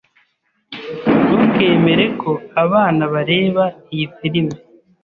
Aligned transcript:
Ntukemere 1.27 2.05
ko 2.21 2.31
abana 2.63 3.03
bareba 3.13 3.63
iyi 3.93 4.07
film. 4.17 4.47